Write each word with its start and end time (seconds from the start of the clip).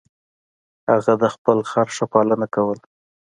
هغه 0.89 1.13
د 1.21 1.23
خپل 1.35 1.57
خر 1.69 1.87
ښه 1.95 2.05
پالنه 2.13 2.47
کوله. 2.55 2.83